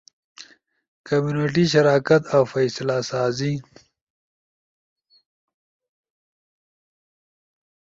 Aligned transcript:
کمیونٹی 1.07 1.65
شراکت 1.73 2.21
اؤ 2.35 2.43
فیصلہ 2.53 2.97
سازی۔ 3.09 3.53